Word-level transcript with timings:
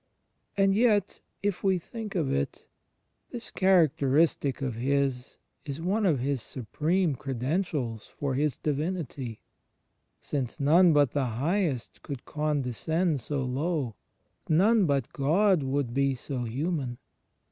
And 0.57 0.73
yet, 0.73 1.19
if 1.43 1.63
we 1.63 1.77
think 1.77 2.15
of 2.15 2.33
it, 2.33 2.65
this 3.29 3.51
characteristic 3.51 4.59
of 4.59 4.73
His 4.73 5.37
is 5.63 5.79
one 5.79 6.07
of 6.07 6.17
His 6.21 6.41
supreme 6.41 7.15
creden 7.15 7.61
tials 7.61 8.09
for 8.09 8.33
His 8.33 8.57
Divinity; 8.57 9.41
since 10.19 10.59
none 10.59 10.91
but 10.91 11.11
the 11.11 11.25
Highest 11.27 12.01
could 12.01 12.25
condescend 12.25 13.21
so 13.21 13.45
low— 13.45 13.93
none 14.49 14.87
but 14.87 15.13
God 15.13 15.61
would 15.61 15.93
be 15.93 16.15
so 16.15 16.45
human. 16.45 16.97